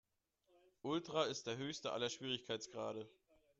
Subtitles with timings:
[0.81, 3.07] Ultra ist der höchste aller Schwierigkeitsgrade.